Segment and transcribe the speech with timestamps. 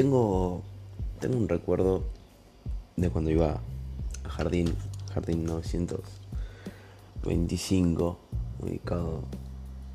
[0.00, 0.62] tengo,
[1.20, 2.02] tengo un recuerdo
[2.96, 3.60] de cuando iba
[4.24, 4.74] a Jardín,
[5.12, 8.18] Jardín 925,
[8.60, 9.24] ubicado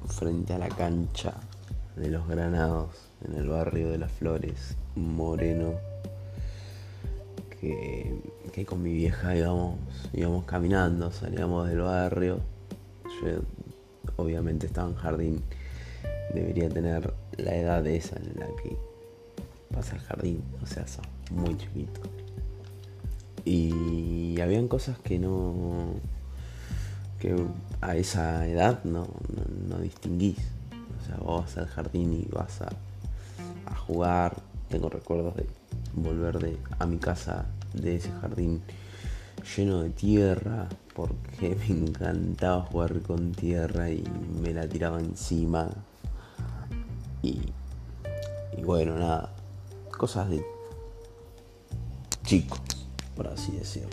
[0.08, 1.34] frente a la cancha
[1.96, 2.92] de los Granados,
[3.28, 5.74] en el barrio de las Flores, Moreno,
[7.60, 8.22] que,
[8.54, 9.80] que con mi vieja íbamos,
[10.14, 12.42] íbamos caminando, salíamos del barrio.
[13.24, 13.40] Yo
[14.18, 15.42] obviamente estaba en jardín,
[16.32, 18.78] debería tener la edad esa en la que
[19.74, 22.02] pasa el jardín, o sea, son muy chiquito.
[23.46, 25.94] Y habían cosas que no.
[27.20, 27.36] que
[27.82, 29.08] a esa edad no,
[29.70, 30.40] no, distinguís.
[31.02, 32.70] O sea, vos vas al jardín y vas a,
[33.76, 34.38] jugar.
[34.70, 35.48] Tengo recuerdos de
[35.94, 38.62] volver de, a mi casa de ese jardín
[39.56, 44.04] lleno de tierra, porque me encantaba jugar con tierra y
[44.42, 45.70] me la tiraba encima.
[47.22, 47.42] Y
[48.64, 49.35] bueno, nada,
[49.96, 50.46] cosas de
[52.24, 52.60] chicos,
[53.16, 53.90] por así decirlo.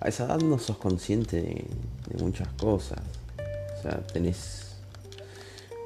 [0.00, 3.00] A esa edad no sos consciente de, muchas cosas.
[3.78, 4.76] O sea, tenés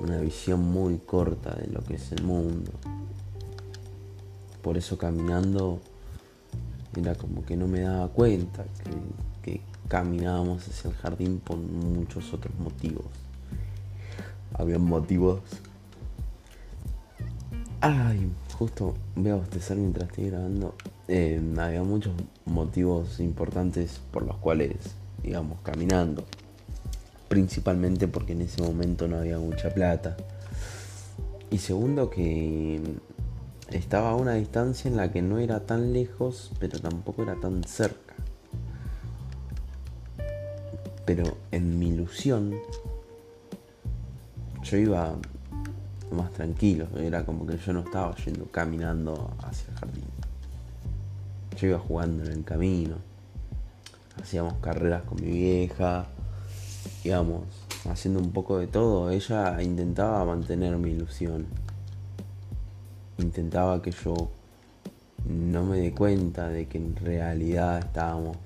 [0.01, 2.73] una visión muy corta de lo que es el mundo.
[4.63, 5.81] Por eso caminando
[6.97, 8.65] era como que no me daba cuenta
[9.43, 13.07] que, que caminábamos hacia el jardín por muchos otros motivos.
[14.55, 15.41] Había motivos.
[17.81, 20.75] Ay, justo voy a bostezar mientras estoy grabando.
[21.09, 22.15] Eh, había muchos
[22.47, 24.77] motivos importantes por los cuales
[25.23, 26.25] íbamos caminando.
[27.29, 30.17] Principalmente porque en ese momento no había mucha plata.
[31.51, 32.81] Y segundo que
[33.71, 37.63] estaba a una distancia en la que no era tan lejos, pero tampoco era tan
[37.65, 38.15] cerca.
[41.05, 42.55] Pero en mi ilusión,
[44.63, 45.17] yo iba
[46.11, 50.05] más tranquilo, era como que yo no estaba yendo caminando hacia el jardín.
[51.59, 52.97] Yo iba jugando en el camino,
[54.21, 56.07] hacíamos carreras con mi vieja,
[57.05, 57.45] íbamos
[57.89, 59.11] haciendo un poco de todo.
[59.11, 61.47] Ella intentaba mantener mi ilusión.
[63.19, 64.15] Intentaba que yo
[65.25, 68.37] no me dé cuenta de que en realidad estábamos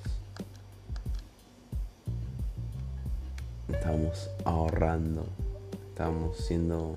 [3.68, 5.26] estábamos ahorrando,
[5.90, 6.96] estábamos siendo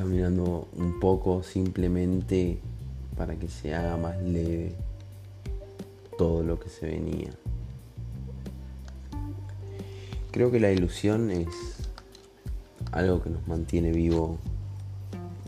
[0.00, 2.58] caminando un poco simplemente
[3.18, 4.74] para que se haga más leve
[6.16, 7.28] todo lo que se venía.
[10.30, 11.48] Creo que la ilusión es
[12.92, 14.38] algo que nos mantiene vivo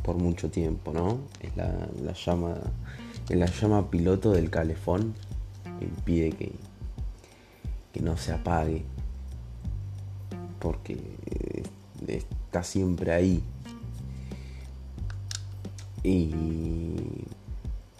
[0.03, 1.21] por mucho tiempo, ¿no?
[1.41, 2.57] Es la, llama,
[3.31, 5.15] es la llama piloto del calefón
[5.81, 6.53] impide que,
[7.95, 8.85] que no se apague,
[10.59, 10.99] porque
[12.07, 13.43] está siempre ahí.
[16.05, 16.31] Y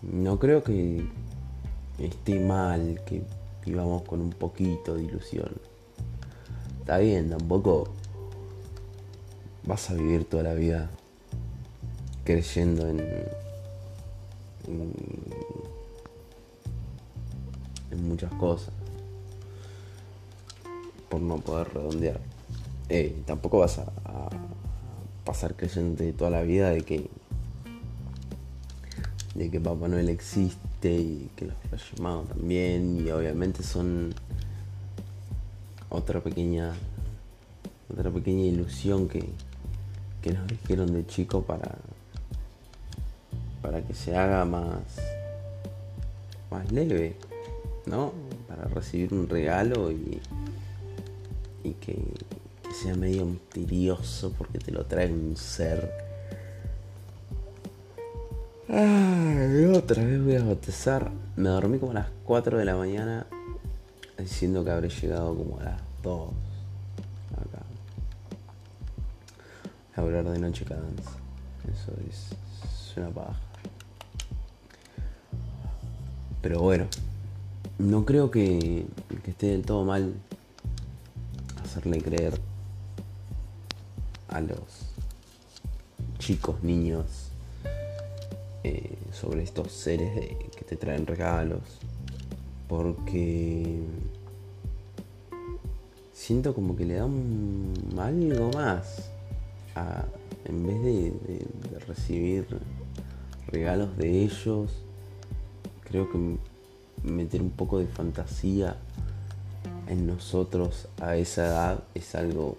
[0.03, 1.07] no creo que
[1.99, 3.23] esté mal que
[3.65, 5.53] vivamos con un poquito de ilusión.
[6.81, 7.89] Está bien, tampoco
[9.65, 10.91] vas a vivir toda la vida
[12.25, 13.01] creyendo en,
[17.91, 18.75] en, muchas cosas
[21.09, 22.21] por no poder redondear.
[22.89, 23.93] Eh, tampoco vas a,
[25.25, 27.09] pasar creyendo toda la vida de que
[29.35, 34.15] de que Papá Noel existe y que los Reyes también y obviamente son
[35.89, 36.73] otra pequeña
[37.93, 39.25] otra pequeña ilusión que,
[40.23, 41.77] que nos dijeron de chico para,
[43.61, 44.81] para que se haga más,
[46.51, 47.17] más leve,
[47.87, 48.13] ¿no?
[48.49, 50.21] Para recibir un regalo y,
[51.65, 51.99] y que,
[52.73, 56.12] sea medio misterioso porque te lo trae un ser.
[58.73, 61.11] Otra vez voy a botezar.
[61.37, 63.27] Me dormí como a las 4 de la mañana
[64.19, 66.31] diciendo que habré llegado como a las 2
[69.97, 71.09] hablar de noche cadence.
[71.71, 73.39] Eso es, una paja.
[76.41, 76.87] Pero bueno,
[77.79, 78.87] no creo que,
[79.27, 80.15] esté del todo mal
[81.63, 82.41] hacerle creer
[84.29, 84.59] a los
[86.19, 87.32] chicos, niños,
[88.65, 91.63] eh, sobre estos seres que te traen regalos.
[92.69, 93.83] Porque
[96.13, 99.13] siento como que le dan algo más
[100.45, 101.47] en vez de,
[101.87, 102.47] recibir
[103.49, 104.71] regalos de ellos,
[105.85, 106.39] creo que
[107.03, 108.77] meter un poco de fantasía
[109.89, 112.57] en nosotros a esa edad es algo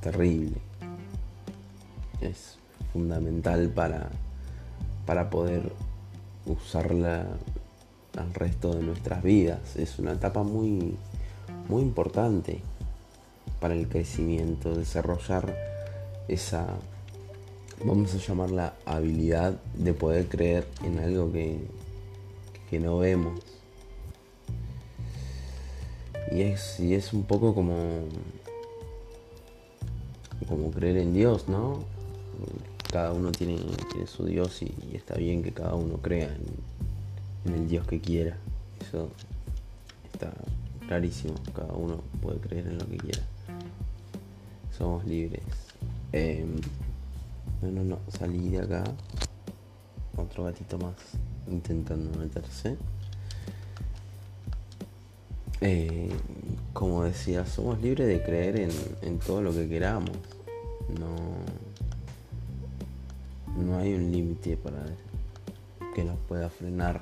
[0.00, 0.56] terrible.
[2.20, 2.58] es
[2.98, 4.10] fundamental para,
[5.06, 5.72] para poder
[6.46, 7.26] usarla
[8.16, 9.76] al resto de nuestras vidas.
[9.76, 10.96] Es una etapa muy,
[11.68, 12.60] muy importante
[13.60, 15.54] para el crecimiento, desarrollar
[16.26, 16.66] esa,
[17.84, 21.60] vamos a llamarla habilidad de poder creer en algo que,
[22.68, 23.38] que no vemos.
[26.32, 27.76] Y es, y es un poco como,
[30.48, 31.84] como creer en Dios, ¿no?
[32.90, 33.58] Cada uno tiene,
[34.06, 36.34] su Dios y, está bien que cada uno crea
[37.44, 38.36] en, el Dios que quiera.
[38.80, 39.10] Eso
[40.12, 40.32] está
[40.86, 43.20] clarísimo, cada uno puede creer en lo que quiera.
[44.76, 45.42] Somos libres.
[46.12, 46.56] Em,
[47.60, 48.84] no, no, no, salí de acá.
[50.16, 50.94] Otro gatito más
[51.46, 52.76] intentando meterse.
[55.60, 56.10] Eh,
[56.72, 58.70] como decía, somos libres de creer
[59.02, 60.16] en todo lo que queramos.
[60.98, 61.67] No,
[63.58, 64.84] no hay un límite para
[65.94, 67.00] que nos pueda frenar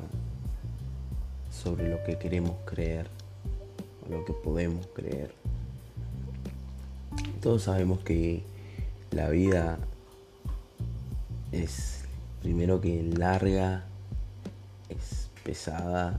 [1.50, 3.08] sobre lo que queremos creer
[4.06, 5.34] o lo que podemos creer.
[7.42, 8.42] Todos sabemos que
[9.10, 9.78] la vida
[11.52, 12.04] es
[12.42, 13.84] primero que larga,
[14.88, 16.18] es pesada.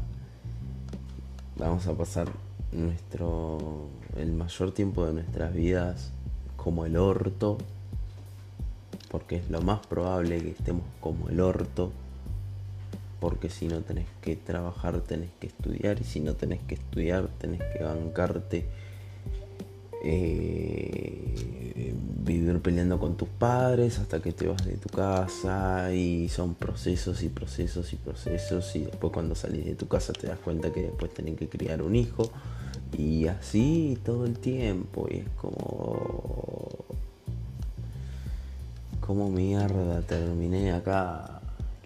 [1.58, 2.30] Vamos a pasar
[2.72, 6.12] nuestro el mayor tiempo de nuestras vidas
[6.56, 7.58] como el orto,
[9.10, 11.92] porque es lo más probable que estemos como el orto,
[13.20, 17.28] porque si no tenés que trabajar tenés que estudiar y si no tenés que estudiar
[17.40, 18.66] tenés que bancarte
[20.04, 21.94] eh,
[22.24, 27.24] vivir peleando con tus padres hasta que te vas de tu casa y son procesos
[27.24, 30.84] y procesos y procesos y después cuando salís de tu casa te das cuenta que
[30.84, 32.30] después tenés que criar un hijo
[32.96, 36.87] y así todo el tiempo y es como
[39.08, 41.42] como mierda terminé acá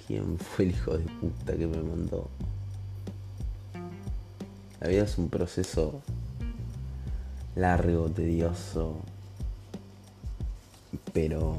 [0.07, 2.27] quién fue el hijo de puta que me mandó
[4.81, 6.01] la vida es un proceso
[7.55, 8.95] largo, tedioso.
[11.13, 11.55] Pero.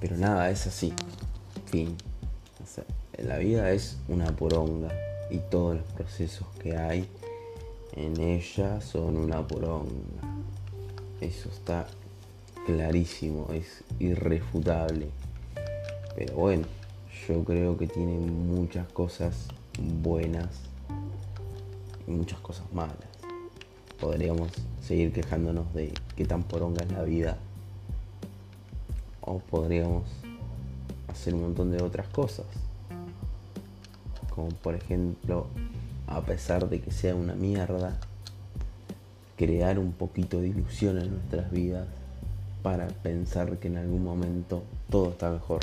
[0.00, 0.92] Pero nada, es así.
[1.66, 1.96] Fin.
[3.18, 4.88] la vida es una poronga.
[5.30, 7.08] Y todos los procesos que hay
[7.94, 9.88] en ella son una poronga.
[11.20, 11.86] Eso está
[12.66, 15.08] clarísimo, es irrefutable.
[16.16, 16.66] Pero bueno,
[17.28, 19.48] yo creo que tiene muchas cosas
[20.02, 20.48] buenas
[22.06, 23.10] y muchas cosas malas
[24.00, 24.50] podríamos
[24.82, 27.36] seguir quejándonos de qué tan poronga es la vida.
[29.20, 30.04] O podríamos
[31.08, 32.46] hacer un montón de otras cosas.
[34.34, 35.46] Como por ejemplo,
[36.06, 37.98] a pesar de que sea una mierda,
[39.36, 41.86] crear un poquito de ilusión en nuestras vidas
[42.62, 45.60] para pensar que en algún momento todo está mejor.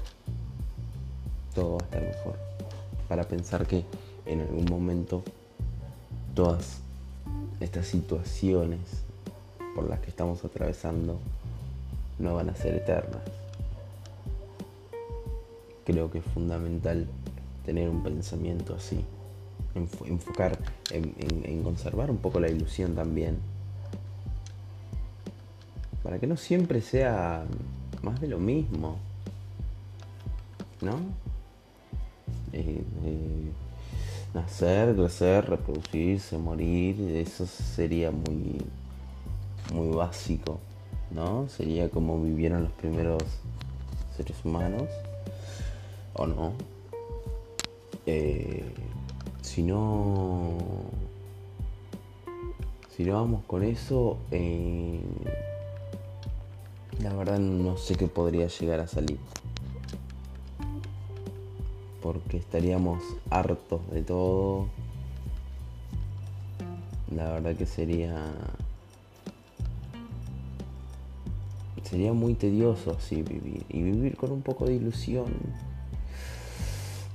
[1.53, 2.35] Todo va a estar mejor.
[3.07, 3.85] Para pensar que
[4.25, 5.23] en algún momento
[6.35, 6.79] todas
[7.59, 8.79] estas situaciones
[9.75, 11.19] por las que estamos atravesando
[12.19, 13.21] no van a ser eternas.
[15.85, 17.07] Creo que es fundamental
[17.65, 18.99] tener un pensamiento así,
[19.75, 20.57] enfocar
[20.91, 23.37] en, conservar un poco la ilusión también,
[26.07, 27.43] para que no siempre sea
[28.01, 28.97] más de lo mismo,
[30.79, 30.99] ¿no?
[32.53, 33.51] Eh, eh,
[34.33, 38.55] nacer, crecer, reproducirse, morir, eso sería muy,
[39.73, 40.59] muy básico,
[41.11, 41.49] ¿no?
[41.49, 43.21] Sería como vivieron los primeros
[44.15, 44.87] seres humanos,
[46.13, 46.53] o no.
[48.05, 48.63] Eh,
[49.41, 50.53] si no,
[52.95, 54.19] si no vamos con eso,
[57.01, 59.19] la verdad no sé qué podría llegar a salir
[62.01, 64.67] porque estaríamos hartos de todo.
[67.13, 68.33] La verdad que sería
[71.83, 75.25] sería muy tedioso así vivir y vivir con un poco de ilusión.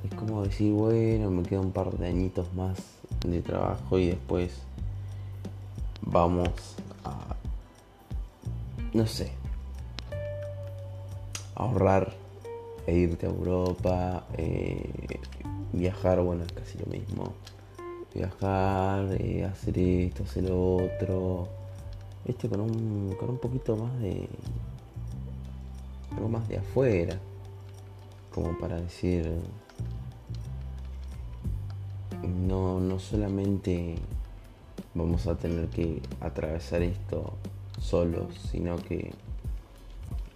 [0.05, 2.79] Es como decir, bueno, me queda un par de añitos más
[3.27, 4.53] de trabajo y después
[6.03, 6.51] vamos
[7.05, 7.37] a
[8.93, 9.33] no sé,
[11.55, 12.13] ahorrar
[12.87, 14.91] e irte a Europa, eh,
[15.73, 17.33] viajar, bueno, es casi lo mismo.
[18.15, 21.49] Viajar, eh, hacer esto, hacer lo otro.
[22.25, 24.29] Este con un, con un poquito más de.
[26.13, 27.19] algo más de afuera.
[28.35, 29.31] Como para decir.
[32.47, 33.97] No, no solamente
[34.95, 37.33] vamos a tener que atravesar esto
[37.81, 39.13] solos, sino que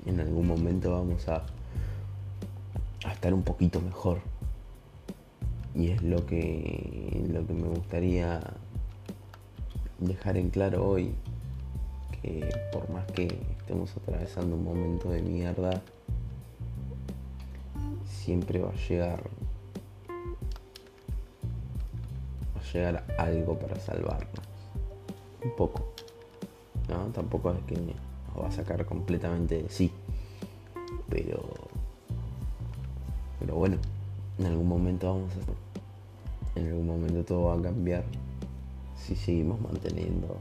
[0.06, 1.44] en algún momento vamos a,
[3.12, 4.20] estar un poquito mejor.
[5.74, 8.40] Y es lo que, lo que me gustaría
[9.98, 11.14] dejar en claro hoy,
[12.22, 13.26] que por más que
[13.58, 15.82] estemos atravesando un momento de mierda,
[18.06, 19.22] siempre va a llegar
[22.56, 24.46] va a llegar algo para salvarnos.
[25.44, 25.92] Un poco.
[26.88, 27.06] ¿no?
[27.12, 27.76] Tampoco es que
[28.40, 29.92] va a sacar completamente de sí.
[31.08, 31.42] Pero
[33.38, 33.76] pero bueno,
[34.38, 38.02] en algún momento vamos a en algún momento todo va a cambiar
[38.98, 40.38] si seguimos manteniendo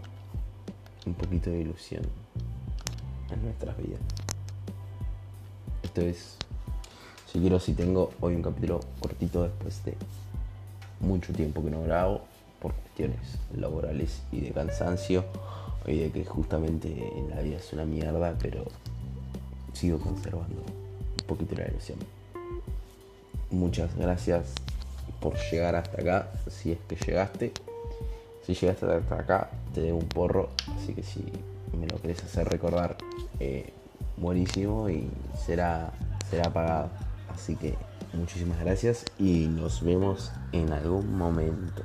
[1.06, 2.04] un poquito de ilusión
[3.32, 4.00] en nuestras vidas.
[5.84, 6.38] Esto es
[7.32, 9.98] si quiero, si tengo hoy un capítulo cortito después de
[11.02, 12.22] mucho tiempo que no grabo
[12.62, 15.25] por cuestiones laborales y de cansancio
[15.88, 18.65] y de que justamente la vida es una mierda, pero
[19.74, 22.00] sigo conservando un poquito la ilusión.
[23.51, 24.54] Muchas gracias
[25.20, 27.51] por llegar hasta acá, si es que llegaste.
[28.46, 31.24] Si llegaste hasta acá, te debo un porro, así que si
[31.80, 32.96] me lo querés hacer recordar,
[33.39, 33.74] eh,
[34.18, 35.10] buenísimo y
[35.46, 35.92] será,
[36.30, 36.89] será pagado.
[37.34, 37.75] Así que
[38.13, 41.84] muchísimas gracias y nos vemos en algún momento.